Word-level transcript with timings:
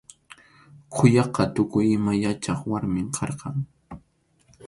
Quyaqa 0.93 1.43
tukuy 1.53 1.85
ima 1.95 2.13
yachaq 2.23 2.59
warmim 2.69 3.07
karqan. 3.17 3.57